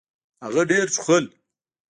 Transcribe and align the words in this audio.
هغه 0.45 0.61
ډېر 0.71 0.85
ټوخل. 0.95 1.25